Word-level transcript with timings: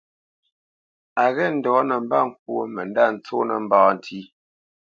A 1.23 1.25
ghê 1.35 1.47
ndɔ̌ 1.55 1.77
nəmbat 1.89 2.23
ŋkwó 2.29 2.57
mə 2.73 2.81
ndâ 2.89 3.03
tsónə́ 3.23 3.57
mbá 3.65 3.79
ntí. 3.95 4.19